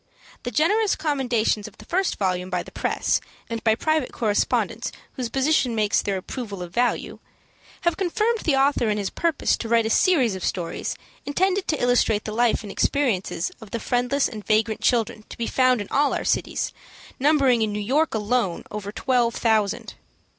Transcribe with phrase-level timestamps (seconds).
[0.41, 5.29] The generous commendations of the first volume by the Press, and by private correspondents whose
[5.29, 7.19] position makes their approval of value,
[7.81, 10.95] have confirmed the author in his purpose to write a series of stories
[11.27, 15.45] intended to illustrate the life and experiences of the friendless and vagrant children to be
[15.45, 16.73] found in all our cities,
[17.19, 19.93] numbering in New York alone over twelve thousand.